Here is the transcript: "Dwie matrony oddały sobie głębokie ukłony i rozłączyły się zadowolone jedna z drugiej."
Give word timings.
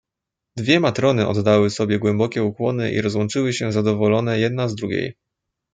"Dwie 0.57 0.79
matrony 0.79 1.27
oddały 1.27 1.69
sobie 1.69 1.99
głębokie 1.99 2.43
ukłony 2.43 2.91
i 2.91 3.01
rozłączyły 3.01 3.53
się 3.53 3.71
zadowolone 3.71 4.39
jedna 4.39 4.67
z 4.67 4.75
drugiej." 4.75 5.13